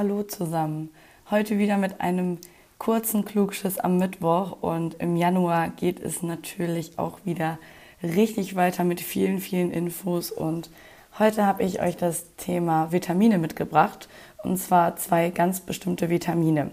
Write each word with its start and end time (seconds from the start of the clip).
hallo 0.00 0.22
zusammen. 0.22 0.88
Heute 1.30 1.58
wieder 1.58 1.76
mit 1.76 2.00
einem 2.00 2.38
kurzen 2.78 3.26
Klugschiss 3.26 3.78
am 3.78 3.98
Mittwoch 3.98 4.56
und 4.62 4.94
im 4.94 5.14
Januar 5.14 5.68
geht 5.68 6.00
es 6.00 6.22
natürlich 6.22 6.98
auch 6.98 7.18
wieder 7.26 7.58
richtig 8.02 8.56
weiter 8.56 8.82
mit 8.82 9.02
vielen, 9.02 9.40
vielen 9.40 9.70
Infos 9.70 10.30
und 10.30 10.70
heute 11.18 11.44
habe 11.44 11.64
ich 11.64 11.82
euch 11.82 11.98
das 11.98 12.34
Thema 12.36 12.92
Vitamine 12.92 13.36
mitgebracht 13.36 14.08
und 14.42 14.56
zwar 14.56 14.96
zwei 14.96 15.28
ganz 15.28 15.60
bestimmte 15.60 16.08
Vitamine. 16.08 16.70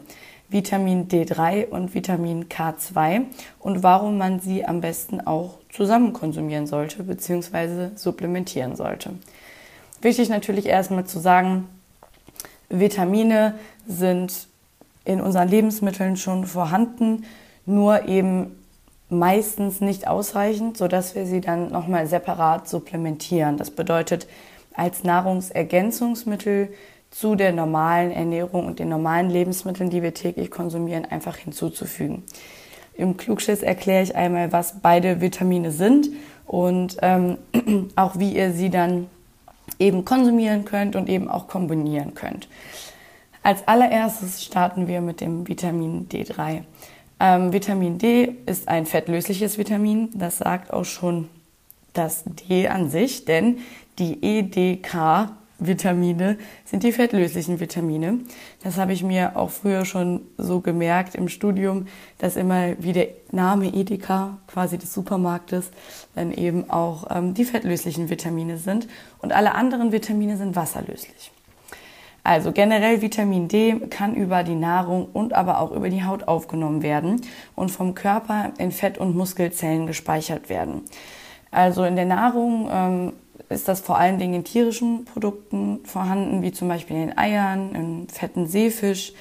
Vitamin 0.47 1.09
D3 1.09 1.67
und 1.67 1.93
Vitamin 1.93 2.45
K2 2.45 3.25
und 3.59 3.83
warum 3.83 4.17
man 4.17 4.39
sie 4.39 4.63
am 4.63 4.79
besten 4.79 5.19
auch 5.19 5.55
zusammen 5.69 6.13
konsumieren 6.13 6.65
sollte 6.65 7.03
bzw. 7.03 7.89
supplementieren 7.97 8.77
sollte. 8.77 9.15
Wichtig 10.01 10.29
natürlich 10.29 10.67
erstmal 10.67 11.05
zu 11.05 11.19
sagen, 11.19 11.67
Vitamine 12.69 13.55
sind 13.87 14.47
in 15.05 15.21
unseren 15.21 15.47
Lebensmitteln 15.47 16.17
schon 16.17 16.45
vorhanden, 16.45 17.23
nur 17.65 18.07
eben 18.07 18.57
meistens 19.09 19.79
nicht 19.79 20.07
ausreichend, 20.07 20.77
sodass 20.77 21.15
wir 21.15 21.25
sie 21.25 21.41
dann 21.41 21.71
nochmal 21.71 22.07
separat 22.07 22.67
supplementieren. 22.67 23.57
Das 23.57 23.71
bedeutet, 23.71 24.27
als 24.73 25.03
Nahrungsergänzungsmittel 25.03 26.69
zu 27.09 27.35
der 27.35 27.53
normalen 27.53 28.11
Ernährung 28.11 28.65
und 28.65 28.79
den 28.79 28.89
normalen 28.89 29.29
Lebensmitteln, 29.29 29.89
die 29.89 30.03
wir 30.03 30.13
täglich 30.13 30.51
konsumieren, 30.51 31.05
einfach 31.05 31.37
hinzuzufügen. 31.37 32.23
Im 32.95 33.15
Klugschiss 33.15 33.63
erkläre 33.63 34.03
ich 34.03 34.15
einmal, 34.15 34.51
was 34.51 34.81
beide 34.81 35.21
Vitamine 35.21 35.71
sind 35.71 36.09
und 36.45 36.97
ähm, 37.01 37.37
auch 37.95 38.19
wie 38.19 38.35
ihr 38.35 38.51
sie 38.51 38.69
dann 38.69 39.07
eben 39.79 40.05
konsumieren 40.05 40.65
könnt 40.65 40.95
und 40.95 41.09
eben 41.09 41.29
auch 41.29 41.47
kombinieren 41.47 42.13
könnt. 42.13 42.47
Als 43.43 43.67
allererstes 43.67 44.43
starten 44.43 44.87
wir 44.87 45.01
mit 45.01 45.21
dem 45.21 45.47
Vitamin 45.47 46.09
D3. 46.09 46.63
Ähm, 47.19 47.53
Vitamin 47.53 47.97
D 47.97 48.35
ist 48.45 48.67
ein 48.67 48.85
fettlösliches 48.85 49.57
Vitamin. 49.57 50.09
Das 50.13 50.39
sagt 50.39 50.73
auch 50.73 50.85
schon 50.85 51.29
das 51.93 52.23
D 52.25 52.67
an 52.67 52.89
sich, 52.89 53.25
denn 53.25 53.59
die 53.99 54.21
EDK 54.21 55.29
Vitamine 55.59 56.37
sind 56.65 56.83
die 56.83 56.91
fettlöslichen 56.91 57.59
Vitamine. 57.59 58.19
Das 58.63 58.77
habe 58.77 58.93
ich 58.93 59.03
mir 59.03 59.35
auch 59.35 59.49
früher 59.49 59.85
schon 59.85 60.21
so 60.37 60.59
gemerkt 60.59 61.15
im 61.15 61.29
Studium, 61.29 61.87
dass 62.19 62.35
immer 62.35 62.73
wie 62.79 62.93
der 62.93 63.07
Name 63.31 63.67
Edeka 63.67 64.37
quasi 64.47 64.77
des 64.77 64.93
Supermarktes 64.93 65.71
dann 66.15 66.31
eben 66.31 66.69
auch 66.69 67.07
ähm, 67.09 67.33
die 67.33 67.45
fettlöslichen 67.45 68.09
Vitamine 68.09 68.57
sind 68.57 68.87
und 69.19 69.33
alle 69.33 69.55
anderen 69.55 69.91
Vitamine 69.91 70.37
sind 70.37 70.55
wasserlöslich. 70.55 71.31
Also 72.27 72.51
generell 72.51 73.01
Vitamin 73.01 73.47
D 73.47 73.79
kann 73.89 74.13
über 74.13 74.43
die 74.43 74.55
Nahrung 74.55 75.07
und 75.13 75.31
aber 75.31 75.61
auch 75.61 75.71
über 75.71 75.89
die 75.89 76.03
Haut 76.03 76.27
aufgenommen 76.27 76.83
werden 76.83 77.21
und 77.55 77.71
vom 77.71 77.95
Körper 77.95 78.51
in 78.57 78.73
Fett- 78.73 78.97
und 78.97 79.15
Muskelzellen 79.15 79.87
gespeichert 79.87 80.49
werden. 80.49 80.81
Also 81.51 81.85
in 81.85 81.95
der 81.95 82.05
Nahrung 82.05 82.67
ähm, 82.69 83.13
ist 83.49 83.67
das 83.67 83.79
vor 83.79 83.97
allen 83.97 84.19
Dingen 84.19 84.33
in 84.35 84.43
tierischen 84.43 85.05
Produkten 85.05 85.79
vorhanden, 85.85 86.41
wie 86.41 86.51
zum 86.51 86.67
Beispiel 86.67 86.97
in 86.97 87.17
Eiern, 87.17 87.73
im 87.75 88.09
fetten 88.09 88.47
Seefisch. 88.47 89.13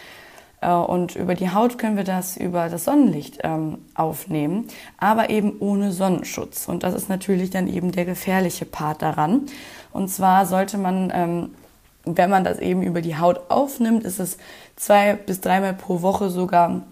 Äh, 0.61 0.71
und 0.71 1.17
über 1.17 1.35
die 1.35 1.51
Haut 1.51 1.79
können 1.79 1.97
wir 1.97 2.05
das 2.05 2.37
über 2.37 2.69
das 2.69 2.85
Sonnenlicht 2.85 3.39
ähm, 3.45 3.79
aufnehmen, 3.95 4.69
aber 4.99 5.31
eben 5.31 5.57
ohne 5.61 5.93
Sonnenschutz. 5.93 6.69
Und 6.69 6.83
das 6.83 6.95
ist 6.95 7.09
natürlich 7.09 7.51
dann 7.51 7.69
eben 7.69 7.93
der 7.93 8.05
gefährliche 8.05 8.65
Part 8.65 9.03
daran. 9.03 9.43
Und 9.93 10.09
zwar 10.09 10.47
sollte 10.47 10.79
man, 10.79 11.13
ähm, 11.15 11.55
wenn 12.05 12.31
man 12.31 12.45
das 12.45 12.59
eben 12.59 12.83
über 12.83 13.01
die 13.01 13.17
Haut 13.17 13.51
aufnimmt, 13.51 14.05
ist 14.05 14.21
es 14.21 14.39
zwei 14.77 15.15
bis 15.15 15.41
dreimal 15.41 15.75
pro 15.75 16.03
Woche 16.03 16.31
sogar 16.31 16.83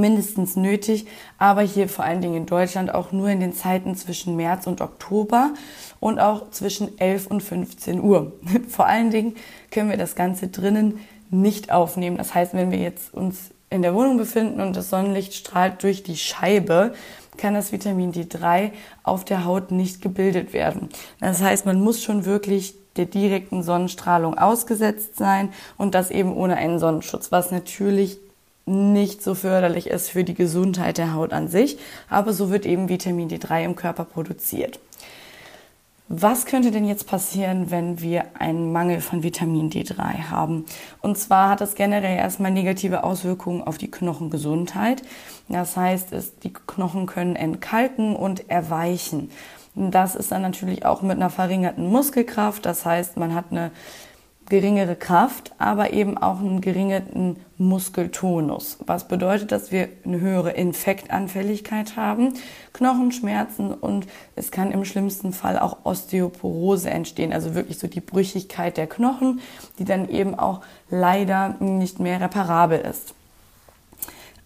mindestens 0.00 0.56
nötig, 0.56 1.06
aber 1.38 1.62
hier 1.62 1.88
vor 1.88 2.04
allen 2.04 2.20
Dingen 2.20 2.36
in 2.36 2.46
Deutschland 2.46 2.94
auch 2.94 3.12
nur 3.12 3.28
in 3.28 3.40
den 3.40 3.52
Zeiten 3.52 3.94
zwischen 3.96 4.36
März 4.36 4.66
und 4.66 4.80
Oktober 4.80 5.52
und 6.00 6.18
auch 6.18 6.50
zwischen 6.50 6.98
11 6.98 7.26
und 7.26 7.42
15 7.42 8.00
Uhr. 8.00 8.32
Vor 8.68 8.86
allen 8.86 9.10
Dingen 9.10 9.34
können 9.70 9.90
wir 9.90 9.96
das 9.96 10.14
Ganze 10.14 10.48
drinnen 10.48 11.00
nicht 11.30 11.70
aufnehmen. 11.72 12.16
Das 12.16 12.34
heißt, 12.34 12.54
wenn 12.54 12.70
wir 12.70 12.78
jetzt 12.78 13.12
uns 13.12 13.50
in 13.70 13.82
der 13.82 13.94
Wohnung 13.94 14.16
befinden 14.16 14.60
und 14.60 14.76
das 14.76 14.90
Sonnenlicht 14.90 15.34
strahlt 15.34 15.82
durch 15.82 16.02
die 16.02 16.16
Scheibe, 16.16 16.94
kann 17.36 17.54
das 17.54 17.72
Vitamin 17.72 18.12
D3 18.12 18.70
auf 19.02 19.24
der 19.24 19.44
Haut 19.44 19.70
nicht 19.70 20.00
gebildet 20.00 20.52
werden. 20.52 20.88
Das 21.20 21.40
heißt, 21.42 21.66
man 21.66 21.80
muss 21.80 22.02
schon 22.02 22.24
wirklich 22.24 22.74
der 22.96 23.06
direkten 23.06 23.62
Sonnenstrahlung 23.62 24.36
ausgesetzt 24.36 25.16
sein 25.16 25.50
und 25.76 25.94
das 25.94 26.10
eben 26.10 26.34
ohne 26.34 26.56
einen 26.56 26.78
Sonnenschutz, 26.78 27.30
was 27.30 27.50
natürlich 27.50 28.18
nicht 28.68 29.22
so 29.22 29.34
förderlich 29.34 29.88
ist 29.88 30.10
für 30.10 30.24
die 30.24 30.34
Gesundheit 30.34 30.98
der 30.98 31.14
Haut 31.14 31.32
an 31.32 31.48
sich, 31.48 31.78
aber 32.08 32.32
so 32.32 32.50
wird 32.50 32.66
eben 32.66 32.88
Vitamin 32.88 33.28
D3 33.28 33.64
im 33.64 33.76
Körper 33.76 34.04
produziert. 34.04 34.78
Was 36.10 36.46
könnte 36.46 36.70
denn 36.70 36.86
jetzt 36.86 37.06
passieren, 37.06 37.70
wenn 37.70 38.00
wir 38.00 38.24
einen 38.38 38.72
Mangel 38.72 39.02
von 39.02 39.22
Vitamin 39.22 39.68
D3 39.70 40.30
haben? 40.30 40.64
Und 41.02 41.18
zwar 41.18 41.50
hat 41.50 41.60
das 41.60 41.74
generell 41.74 42.16
erstmal 42.16 42.50
negative 42.50 43.04
Auswirkungen 43.04 43.62
auf 43.62 43.76
die 43.76 43.90
Knochengesundheit. 43.90 45.02
Das 45.50 45.76
heißt, 45.76 46.14
die 46.44 46.52
Knochen 46.54 47.04
können 47.04 47.36
entkalken 47.36 48.16
und 48.16 48.48
erweichen. 48.48 49.30
Das 49.74 50.14
ist 50.14 50.32
dann 50.32 50.40
natürlich 50.40 50.86
auch 50.86 51.02
mit 51.02 51.18
einer 51.18 51.28
verringerten 51.28 51.86
Muskelkraft. 51.86 52.64
Das 52.64 52.86
heißt, 52.86 53.18
man 53.18 53.34
hat 53.34 53.46
eine 53.50 53.70
geringere 54.48 54.96
Kraft, 54.96 55.52
aber 55.58 55.92
eben 55.92 56.16
auch 56.16 56.40
einen 56.40 56.60
geringeren 56.60 57.36
Muskeltonus. 57.58 58.78
Was 58.86 59.08
bedeutet, 59.08 59.52
dass 59.52 59.72
wir 59.72 59.88
eine 60.04 60.20
höhere 60.20 60.50
Infektanfälligkeit 60.50 61.96
haben, 61.96 62.34
Knochenschmerzen 62.72 63.72
und 63.72 64.06
es 64.36 64.50
kann 64.50 64.70
im 64.70 64.84
schlimmsten 64.84 65.32
Fall 65.32 65.58
auch 65.58 65.84
Osteoporose 65.84 66.90
entstehen, 66.90 67.32
also 67.32 67.54
wirklich 67.54 67.78
so 67.78 67.88
die 67.88 68.00
Brüchigkeit 68.00 68.76
der 68.76 68.86
Knochen, 68.86 69.40
die 69.78 69.84
dann 69.84 70.08
eben 70.08 70.38
auch 70.38 70.62
leider 70.88 71.56
nicht 71.60 72.00
mehr 72.00 72.20
reparabel 72.20 72.80
ist. 72.80 73.14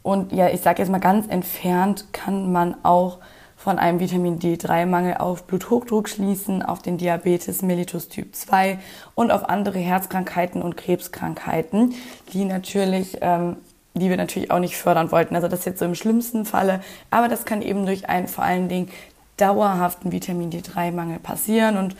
Und 0.03 0.33
ja, 0.33 0.49
ich 0.49 0.61
sage 0.61 0.83
jetzt 0.83 0.91
mal 0.91 0.99
ganz 0.99 1.29
entfernt 1.29 2.13
kann 2.13 2.51
man 2.51 2.75
auch 2.83 3.19
von 3.63 3.79
einem 3.79 4.01
Vitamin 4.01 4.41
D3-Mangel 4.41 5.19
auf 5.19 5.45
Bluthochdruck 5.45 6.09
schließen, 6.09 6.63
auf 6.63 6.83
den 6.83 6.99
Diabetes 6.99 7.63
mellitus 7.63 8.09
Typ 8.09 8.35
2 8.35 8.79
und 9.15 9.31
auf 9.31 9.49
andere 9.49 9.79
Herzkrankheiten 9.79 10.63
und 10.63 10.77
Krebskrankheiten, 10.77 11.95
die 12.33 12.45
natürlich 12.45 13.19
ähm, 13.21 13.57
die 13.95 14.09
wir 14.09 14.17
natürlich 14.17 14.51
auch 14.51 14.59
nicht 14.59 14.77
fördern 14.77 15.13
wollten. 15.13 15.37
Also 15.37 15.49
das 15.49 15.67
jetzt 15.67 15.79
so 15.79 15.85
im 15.85 15.95
schlimmsten 15.95 16.45
Falle, 16.45 16.81
aber 17.11 17.29
das 17.29 17.45
kann 17.45 17.63
eben 17.63 17.85
durch 17.87 18.09
einen 18.09 18.27
vor 18.27 18.43
allen 18.43 18.69
Dingen 18.69 18.89
dauerhaften 19.37 20.13
Vitamin 20.13 20.51
D3-Mangel 20.51 21.19
passieren 21.19 21.77
und 21.77 21.95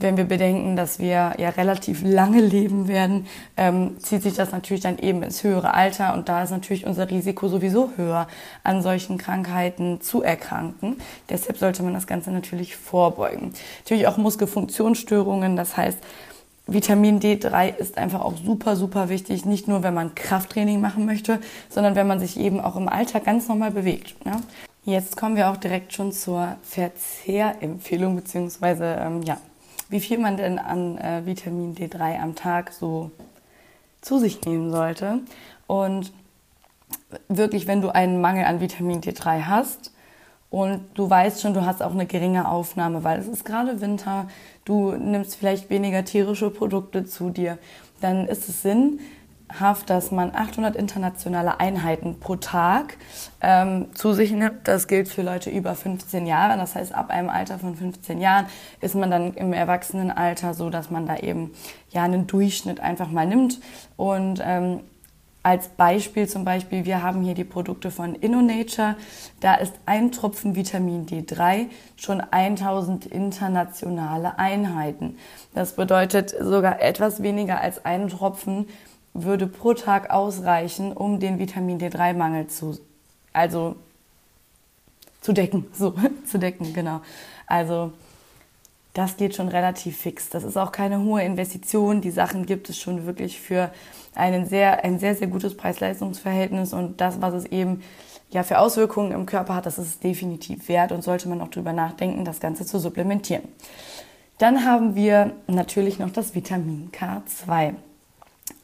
wenn 0.00 0.16
wir 0.16 0.24
bedenken, 0.24 0.76
dass 0.76 0.98
wir 0.98 1.34
ja 1.38 1.48
relativ 1.50 2.02
lange 2.04 2.40
leben 2.40 2.88
werden, 2.88 3.26
ähm, 3.56 3.96
zieht 3.98 4.22
sich 4.22 4.34
das 4.34 4.52
natürlich 4.52 4.82
dann 4.82 4.98
eben 4.98 5.22
ins 5.22 5.42
höhere 5.42 5.74
Alter 5.74 6.14
und 6.14 6.28
da 6.28 6.42
ist 6.42 6.50
natürlich 6.50 6.86
unser 6.86 7.10
Risiko 7.10 7.48
sowieso 7.48 7.90
höher, 7.96 8.28
an 8.64 8.82
solchen 8.82 9.18
Krankheiten 9.18 10.00
zu 10.00 10.22
erkranken. 10.22 10.96
Deshalb 11.28 11.58
sollte 11.58 11.82
man 11.82 11.94
das 11.94 12.06
Ganze 12.06 12.30
natürlich 12.30 12.76
vorbeugen. 12.76 13.52
Natürlich 13.84 14.06
auch 14.06 14.16
Muskelfunktionsstörungen, 14.16 15.56
das 15.56 15.76
heißt, 15.76 15.98
Vitamin 16.70 17.18
D3 17.18 17.74
ist 17.74 17.96
einfach 17.96 18.20
auch 18.20 18.34
super, 18.36 18.76
super 18.76 19.08
wichtig, 19.08 19.46
nicht 19.46 19.68
nur 19.68 19.82
wenn 19.82 19.94
man 19.94 20.14
Krafttraining 20.14 20.82
machen 20.82 21.06
möchte, 21.06 21.40
sondern 21.70 21.94
wenn 21.94 22.06
man 22.06 22.20
sich 22.20 22.38
eben 22.38 22.60
auch 22.60 22.76
im 22.76 22.88
Alltag 22.88 23.24
ganz 23.24 23.48
normal 23.48 23.70
bewegt. 23.70 24.14
Ja? 24.26 24.40
Jetzt 24.84 25.16
kommen 25.16 25.34
wir 25.36 25.50
auch 25.50 25.56
direkt 25.56 25.94
schon 25.94 26.12
zur 26.12 26.56
Verzehrempfehlung, 26.62 28.16
beziehungsweise 28.16 28.98
ähm, 29.00 29.22
ja, 29.22 29.38
wie 29.88 30.00
viel 30.00 30.18
man 30.18 30.36
denn 30.36 30.58
an 30.58 30.98
äh, 30.98 31.24
Vitamin 31.24 31.74
D3 31.74 32.20
am 32.20 32.34
Tag 32.34 32.72
so 32.72 33.10
zu 34.00 34.18
sich 34.18 34.44
nehmen 34.44 34.70
sollte. 34.70 35.20
Und 35.66 36.12
wirklich, 37.28 37.66
wenn 37.66 37.80
du 37.80 37.94
einen 37.94 38.20
Mangel 38.20 38.44
an 38.44 38.60
Vitamin 38.60 39.00
D3 39.00 39.46
hast 39.46 39.92
und 40.50 40.80
du 40.94 41.08
weißt 41.08 41.42
schon, 41.42 41.54
du 41.54 41.64
hast 41.64 41.82
auch 41.82 41.92
eine 41.92 42.06
geringe 42.06 42.48
Aufnahme, 42.48 43.04
weil 43.04 43.18
es 43.18 43.26
ist 43.26 43.44
gerade 43.44 43.80
Winter, 43.80 44.28
du 44.64 44.92
nimmst 44.92 45.36
vielleicht 45.36 45.70
weniger 45.70 46.04
tierische 46.04 46.50
Produkte 46.50 47.04
zu 47.04 47.30
dir, 47.30 47.58
dann 48.00 48.26
ist 48.26 48.48
es 48.48 48.62
Sinn, 48.62 49.00
dass 49.86 50.10
man 50.10 50.34
800 50.34 50.76
internationale 50.76 51.58
Einheiten 51.60 52.20
pro 52.20 52.36
Tag 52.36 52.96
ähm, 53.40 53.86
zu 53.94 54.12
sich 54.12 54.30
nimmt. 54.30 54.68
Das 54.68 54.86
gilt 54.86 55.08
für 55.08 55.22
Leute 55.22 55.50
über 55.50 55.74
15 55.74 56.26
Jahre. 56.26 56.56
Das 56.58 56.74
heißt, 56.74 56.94
ab 56.94 57.10
einem 57.10 57.30
Alter 57.30 57.58
von 57.58 57.74
15 57.74 58.20
Jahren 58.20 58.46
ist 58.80 58.94
man 58.94 59.10
dann 59.10 59.34
im 59.34 59.52
Erwachsenenalter 59.52 60.54
so, 60.54 60.70
dass 60.70 60.90
man 60.90 61.06
da 61.06 61.16
eben 61.16 61.52
ja 61.90 62.02
einen 62.02 62.26
Durchschnitt 62.26 62.80
einfach 62.80 63.10
mal 63.10 63.26
nimmt. 63.26 63.60
Und 63.96 64.40
ähm, 64.44 64.80
als 65.42 65.68
Beispiel 65.68 66.28
zum 66.28 66.44
Beispiel, 66.44 66.84
wir 66.84 67.02
haben 67.02 67.22
hier 67.22 67.34
die 67.34 67.44
Produkte 67.44 67.90
von 67.90 68.14
InnoNature. 68.14 68.96
Da 69.40 69.54
ist 69.54 69.72
ein 69.86 70.12
Tropfen 70.12 70.56
Vitamin 70.56 71.06
D3 71.06 71.68
schon 71.96 72.20
1000 72.20 73.06
internationale 73.06 74.38
Einheiten. 74.38 75.16
Das 75.54 75.72
bedeutet 75.72 76.34
sogar 76.38 76.82
etwas 76.82 77.22
weniger 77.22 77.60
als 77.60 77.84
ein 77.84 78.08
Tropfen 78.08 78.66
würde 79.24 79.46
pro 79.46 79.74
Tag 79.74 80.10
ausreichen, 80.10 80.92
um 80.92 81.20
den 81.20 81.38
Vitamin 81.38 81.78
D3-Mangel 81.78 82.48
zu, 82.48 82.78
also 83.32 83.76
zu 85.20 85.32
decken, 85.32 85.66
so 85.72 85.94
zu 86.26 86.38
decken, 86.38 86.72
genau. 86.72 87.00
Also 87.46 87.92
das 88.94 89.16
geht 89.16 89.36
schon 89.36 89.48
relativ 89.48 89.96
fix. 89.96 90.28
Das 90.28 90.44
ist 90.44 90.56
auch 90.56 90.72
keine 90.72 91.00
hohe 91.00 91.22
Investition. 91.22 92.00
Die 92.00 92.10
Sachen 92.10 92.46
gibt 92.46 92.68
es 92.68 92.78
schon 92.78 93.06
wirklich 93.06 93.40
für 93.40 93.70
einen 94.14 94.46
sehr, 94.46 94.84
ein 94.84 94.98
sehr, 94.98 95.14
sehr 95.14 95.28
gutes 95.28 95.56
Preis-Leistungs-Verhältnis 95.56 96.72
und 96.72 97.00
das, 97.00 97.20
was 97.20 97.34
es 97.34 97.44
eben 97.46 97.82
ja 98.30 98.42
für 98.42 98.58
Auswirkungen 98.58 99.12
im 99.12 99.26
Körper 99.26 99.54
hat, 99.54 99.66
das 99.66 99.78
ist 99.78 100.02
definitiv 100.02 100.68
wert 100.68 100.92
und 100.92 101.02
sollte 101.02 101.28
man 101.28 101.40
auch 101.40 101.48
drüber 101.48 101.72
nachdenken, 101.72 102.24
das 102.24 102.40
Ganze 102.40 102.66
zu 102.66 102.78
supplementieren. 102.78 103.44
Dann 104.38 104.64
haben 104.64 104.94
wir 104.94 105.32
natürlich 105.46 105.98
noch 105.98 106.10
das 106.10 106.34
Vitamin 106.34 106.90
K2. 106.92 107.74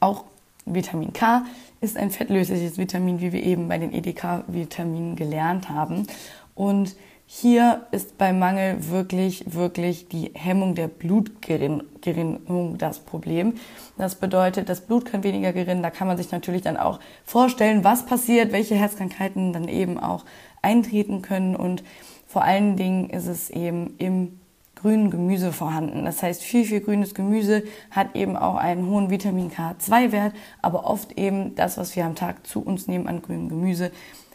Auch 0.01 0.25
Vitamin 0.66 1.12
K 1.12 1.44
ist 1.81 1.96
ein 1.96 2.11
fettlösliches 2.11 2.78
Vitamin, 2.78 3.20
wie 3.20 3.32
wir 3.32 3.43
eben 3.43 3.69
bei 3.69 3.78
den 3.78 3.93
EDK-Vitaminen 3.93 5.16
gelernt 5.16 5.69
haben. 5.69 6.06
Und 6.55 6.96
hier 7.26 7.87
ist 7.90 8.19
beim 8.19 8.38
Mangel 8.38 8.90
wirklich, 8.90 9.55
wirklich 9.55 10.08
die 10.08 10.31
Hemmung 10.34 10.75
der 10.75 10.88
Blutgerinnung 10.88 12.78
das 12.78 12.99
Problem. 12.99 13.55
Das 13.96 14.16
bedeutet, 14.16 14.69
das 14.69 14.82
Blut 14.82 15.06
kann 15.06 15.25
weniger 15.25 15.52
gerinnen. 15.52 15.82
Da 15.82 15.90
kann 15.90 16.06
man 16.06 16.16
sich 16.16 16.31
natürlich 16.31 16.62
dann 16.62 16.76
auch 16.76 17.00
vorstellen, 17.25 17.82
was 17.82 18.05
passiert, 18.05 18.52
welche 18.52 18.75
Herzkrankheiten 18.75 19.52
dann 19.52 19.69
eben 19.69 19.99
auch 19.99 20.25
eintreten 20.60 21.22
können. 21.22 21.56
Und 21.56 21.82
vor 22.26 22.44
allen 22.44 22.76
Dingen 22.76 23.08
ist 23.10 23.26
es 23.26 23.49
eben 23.49 23.94
im 23.99 24.38
grünen 24.84 25.10
Gemüse 25.10 25.50
vorhanden. 25.50 26.04
Das 26.04 26.22
heißt, 26.22 26.42
viel, 26.42 26.66
viel 26.66 26.82
grünes 26.82 27.14
Gemüse 27.14 27.62
hat 27.90 28.14
eben 28.14 28.36
auch 28.36 28.56
einen 28.56 28.86
hohen 28.86 29.08
Vitamin 29.08 29.50
K2-Wert, 29.50 30.34
aber 30.60 30.84
oft 30.84 31.12
eben 31.12 31.54
das, 31.54 31.78
was 31.78 31.96
wir 31.96 32.04
am 32.04 32.14
Tag 32.14 32.46
zu 32.46 32.60
uns 32.60 32.86
nehmen 32.86 33.06
an 33.06 33.22
grünem 33.22 33.48
Gemüse, 33.48 33.90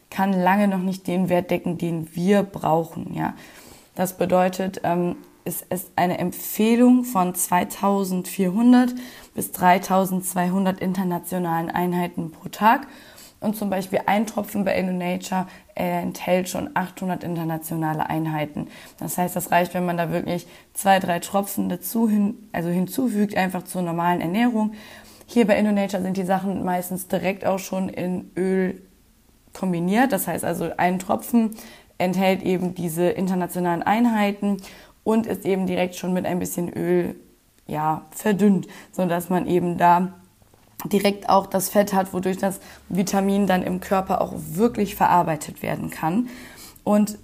kann 0.09 0.33
lange 0.33 0.67
noch 0.67 0.79
nicht 0.79 1.05
den 1.05 1.29
Wert 1.29 1.51
decken, 1.51 1.77
den 1.77 2.15
wir 2.15 2.41
brauchen. 2.41 3.13
Ja, 3.13 3.35
das 3.93 4.17
bedeutet, 4.17 4.81
ähm, 4.83 5.17
es 5.45 5.61
ist 5.61 5.91
eine 5.95 6.17
Empfehlung 6.17 7.03
von 7.03 7.35
2400 7.35 8.95
bis 9.35 9.51
3200 9.51 10.79
internationalen 10.79 11.69
Einheiten 11.69 12.31
pro 12.31 12.49
Tag. 12.49 12.87
Und 13.41 13.55
zum 13.55 13.69
Beispiel 13.69 14.01
ein 14.05 14.25
Tropfen 14.25 14.65
bei 14.65 14.75
InnoNature 14.75 15.47
enthält 15.75 16.49
schon 16.49 16.71
800 16.73 17.23
internationale 17.23 18.09
Einheiten. 18.09 18.67
Das 18.99 19.17
heißt, 19.17 19.35
das 19.35 19.51
reicht, 19.51 19.73
wenn 19.73 19.85
man 19.85 19.97
da 19.97 20.11
wirklich 20.11 20.45
zwei, 20.73 20.99
drei 20.99 21.19
Tropfen 21.19 21.69
dazu 21.69 22.09
hin, 22.09 22.35
also 22.51 22.69
hinzufügt, 22.69 23.37
einfach 23.37 23.63
zur 23.63 23.81
normalen 23.81 24.19
Ernährung. 24.19 24.73
Hier 25.25 25.47
bei 25.47 25.57
InnoNature 25.57 26.01
sind 26.01 26.17
die 26.17 26.25
Sachen 26.25 26.65
meistens 26.65 27.07
direkt 27.07 27.45
auch 27.45 27.59
schon 27.59 27.87
in 27.87 28.31
Öl 28.35 28.81
kombiniert. 29.53 30.11
Das 30.11 30.27
heißt 30.27 30.43
also, 30.43 30.71
ein 30.75 30.99
Tropfen 30.99 31.55
enthält 31.97 32.43
eben 32.43 32.75
diese 32.75 33.09
internationalen 33.09 33.83
Einheiten 33.83 34.57
und 35.03 35.27
ist 35.27 35.45
eben 35.45 35.65
direkt 35.65 35.95
schon 35.95 36.13
mit 36.13 36.25
ein 36.25 36.39
bisschen 36.39 36.73
Öl 36.73 37.15
ja, 37.67 38.05
verdünnt, 38.11 38.67
sodass 38.91 39.29
man 39.29 39.47
eben 39.47 39.77
da 39.77 40.18
direkt 40.85 41.29
auch 41.29 41.45
das 41.45 41.69
Fett 41.69 41.93
hat, 41.93 42.13
wodurch 42.13 42.37
das 42.37 42.59
Vitamin 42.87 43.47
dann 43.47 43.63
im 43.63 43.79
Körper 43.79 44.21
auch 44.21 44.33
wirklich 44.35 44.95
verarbeitet 44.95 45.61
werden 45.61 45.89
kann. 45.89 46.29
Und 46.83 47.17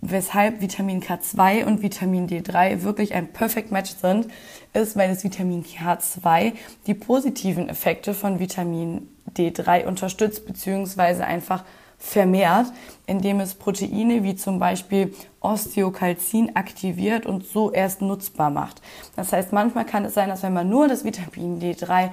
weshalb 0.00 0.60
Vitamin 0.60 1.02
K2 1.02 1.64
und 1.64 1.82
Vitamin 1.82 2.28
D3 2.28 2.82
wirklich 2.82 3.14
ein 3.14 3.32
Perfect 3.32 3.72
Match 3.72 3.92
sind, 4.00 4.28
ist, 4.72 4.96
weil 4.96 5.08
das 5.08 5.24
Vitamin 5.24 5.64
K2 5.64 6.52
die 6.86 6.94
positiven 6.94 7.68
Effekte 7.68 8.14
von 8.14 8.38
Vitamin 8.38 9.08
D3 9.36 9.86
unterstützt 9.86 10.46
bzw. 10.46 11.22
einfach 11.22 11.64
vermehrt, 11.98 12.66
indem 13.06 13.38
es 13.38 13.54
Proteine 13.54 14.24
wie 14.24 14.34
zum 14.34 14.58
Beispiel 14.58 15.14
Osteokalzin 15.40 16.56
aktiviert 16.56 17.26
und 17.26 17.46
so 17.46 17.70
erst 17.70 18.02
nutzbar 18.02 18.50
macht. 18.50 18.82
Das 19.14 19.32
heißt, 19.32 19.52
manchmal 19.52 19.86
kann 19.86 20.04
es 20.04 20.14
sein, 20.14 20.28
dass 20.28 20.42
wenn 20.42 20.52
man 20.52 20.68
nur 20.68 20.88
das 20.88 21.04
Vitamin 21.04 21.60
D3 21.60 22.10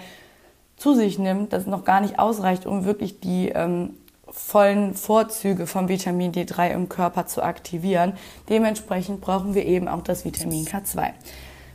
zu 0.79 0.95
sich 0.95 1.19
nimmt, 1.19 1.53
das 1.53 1.67
noch 1.67 1.83
gar 1.83 2.01
nicht 2.01 2.17
ausreicht, 2.17 2.65
um 2.65 2.85
wirklich 2.85 3.19
die 3.19 3.49
ähm, 3.49 3.91
vollen 4.31 4.93
Vorzüge 4.95 5.67
vom 5.67 5.89
Vitamin 5.89 6.31
D3 6.31 6.71
im 6.71 6.89
Körper 6.89 7.27
zu 7.27 7.43
aktivieren. 7.43 8.13
Dementsprechend 8.47 9.21
brauchen 9.21 9.53
wir 9.53 9.65
eben 9.65 9.87
auch 9.87 10.01
das 10.01 10.25
Vitamin 10.25 10.65
K2. 10.65 11.11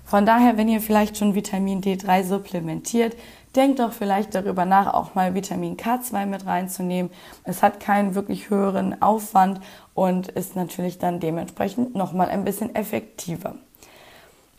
Von 0.05 0.27
daher, 0.27 0.57
wenn 0.57 0.69
ihr 0.69 0.81
vielleicht 0.81 1.17
schon 1.17 1.35
Vitamin 1.35 1.81
D3 1.81 2.25
supplementiert, 2.25 3.17
denkt 3.57 3.79
doch 3.79 3.93
vielleicht 3.93 4.35
darüber 4.35 4.65
nach, 4.65 4.93
auch 4.93 5.15
mal 5.15 5.35
Vitamin 5.35 5.77
K2 5.77 6.27
mit 6.27 6.47
reinzunehmen. 6.47 7.11
Es 7.45 7.63
hat 7.63 7.81
keinen 7.81 8.15
wirklich 8.15 8.51
höheren 8.51 9.01
Aufwand 9.01 9.61
und 9.95 10.29
ist 10.29 10.57
natürlich 10.57 10.99
dann 10.99 11.21
dementsprechend 11.21 11.95
nochmal 11.95 12.29
ein 12.29 12.45
bisschen 12.45 12.75
effektiver. 12.75 13.55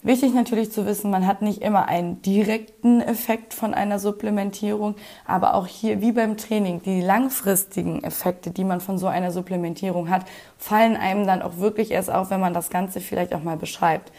Wichtig 0.06 0.36
natürlich 0.36 0.72
zu 0.72 0.86
wissen, 0.86 1.10
man 1.10 1.26
hat 1.26 1.42
nicht 1.42 1.64
immer 1.64 1.88
einen 1.88 2.22
direkten 2.22 3.02
Effekt 3.02 3.56
von 3.56 3.74
einer 3.74 3.98
Supplementierung, 3.98 4.94
aber 5.26 5.56
auch 5.56 5.66
hier 5.66 6.00
wie 6.00 6.12
beim 6.12 6.38
Training, 6.38 6.84
die 6.84 7.02
langfristigen 7.02 8.04
Effekte, 8.04 8.52
die 8.52 8.66
man 8.66 8.82
von 8.82 9.00
so 9.00 9.08
einer 9.08 9.32
Supplementierung 9.32 10.12
hat, 10.12 10.26
fallen 10.60 10.96
einem 10.96 11.26
dann 11.26 11.42
auch 11.42 11.58
wirklich 11.58 11.90
erst 11.90 12.12
auf, 12.12 12.30
wenn 12.30 12.40
man 12.40 12.54
das 12.54 12.70
Ganze 12.70 13.02
vielleicht 13.02 13.34
auch 13.34 13.42
mal 13.42 13.58
beschreibt. 13.58 14.12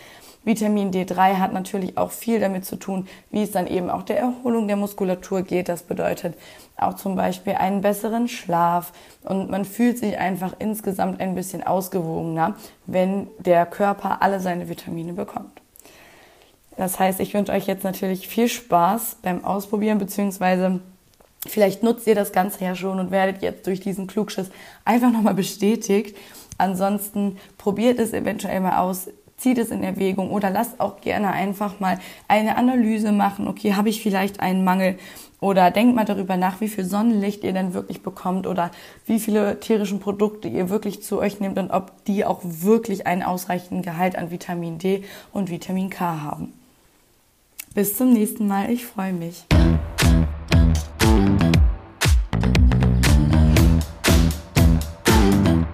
Vitamin 0.43 0.91
D3 0.91 1.39
hat 1.39 1.53
natürlich 1.53 1.97
auch 1.97 2.11
viel 2.11 2.41
damit 2.41 2.65
zu 2.65 2.75
tun, 2.75 3.07
wie 3.31 3.45
es 3.45 3.53
dann 3.53 3.69
eben 3.69 3.89
auch 3.89 4.03
der 4.03 4.19
Erholung 4.19 4.67
der 4.67 4.77
Muskulatur 4.77 5.43
geht. 5.43 5.69
Das 5.69 5.85
bedeutet 5.85 6.35
auch 6.77 6.95
zum 6.95 7.15
Beispiel 7.15 7.53
einen 7.53 7.81
besseren 7.81 8.27
Schlaf 8.27 8.93
und 9.23 9.51
man 9.51 9.65
fühlt 9.65 9.99
sich 9.99 10.19
einfach 10.19 10.53
insgesamt 10.59 11.21
ein 11.21 11.37
bisschen 11.37 11.65
ausgewogener, 11.65 12.57
wenn 12.87 13.29
der 13.39 13.67
Körper 13.67 14.21
alle 14.21 14.41
seine 14.41 14.69
Vitamine 14.69 15.13
bekommt. 15.13 15.63
Das 16.77 16.99
heißt, 16.99 17.21
ich 17.21 17.33
wünsche 17.35 17.53
euch 17.53 17.67
jetzt 17.67 17.85
natürlich 17.85 18.29
viel 18.29 18.49
Spaß 18.49 19.19
beim 19.23 19.45
Ausprobieren, 19.45 19.99
beziehungsweise 19.99 20.81
vielleicht 21.47 21.83
nutzt 21.83 22.07
ihr 22.07 22.15
das 22.15 22.33
Ganze 22.33 22.65
ja 22.65 22.75
schon 22.75 22.99
und 22.99 23.11
werdet 23.11 23.43
jetzt 23.43 23.67
durch 23.67 23.81
diesen 23.81 24.07
Klugschiss 24.07 24.51
einfach 24.85 25.11
nochmal 25.11 25.35
bestätigt. 25.35 26.17
Ansonsten 26.59 27.39
probiert 27.59 27.99
es 27.99 28.13
eventuell 28.13 28.61
mal 28.61 28.79
aus 28.79 29.09
zieht 29.37 29.59
es 29.59 29.71
in 29.71 29.83
Erwägung 29.83 30.31
oder 30.31 30.51
lasst 30.51 30.81
auch 30.81 31.01
gerne 31.01 31.33
einfach 31.33 31.79
mal 31.81 31.99
eine 32.29 32.57
Analyse 32.57 33.13
machen. 33.13 33.49
Okay, 33.49 33.75
habe 33.75 33.89
ich 33.89 34.03
vielleicht 34.03 34.41
einen 34.41 34.65
Mangel? 34.65 34.97
Oder 35.41 35.71
denkt 35.71 35.95
mal 35.95 36.07
darüber 36.07 36.39
nach, 36.39 36.63
wie 36.63 36.69
viel 36.69 36.85
Sonnenlicht 36.85 37.45
ihr 37.45 37.53
denn 37.53 37.75
wirklich 37.75 38.03
bekommt 38.03 38.47
oder 38.47 38.71
wie 39.05 39.21
viele 39.21 39.61
tierischen 39.61 40.01
Produkte 40.01 40.49
ihr 40.49 40.71
wirklich 40.71 41.03
zu 41.03 41.19
euch 41.19 41.41
nehmt 41.41 41.59
und 41.59 41.71
ob 41.71 42.05
die 42.05 42.25
auch 42.25 42.41
wirklich 42.43 43.07
einen 43.07 43.23
ausreichenden 43.23 43.83
Gehalt 43.83 44.17
an 44.17 44.31
Vitamin 44.31 44.79
D 44.79 45.05
und 45.33 45.51
Vitamin 45.51 45.91
K 45.91 46.23
haben. 46.23 46.55
Bis 47.77 47.95
zum 47.95 48.15
nächsten 48.15 48.49
Mal, 48.49 48.71
ich 48.71 48.87
freue 48.87 49.13
mich. 49.13 49.45